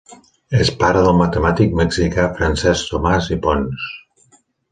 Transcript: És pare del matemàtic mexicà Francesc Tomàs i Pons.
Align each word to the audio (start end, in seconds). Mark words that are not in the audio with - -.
És 0.59 0.69
pare 0.83 1.03
del 1.07 1.17
matemàtic 1.19 1.75
mexicà 1.81 2.25
Francesc 2.39 2.89
Tomàs 2.93 3.31
i 3.39 3.39
Pons. 3.47 3.85